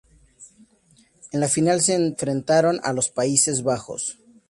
[1.31, 4.17] En la final se enfrentaron a los Países Bajos.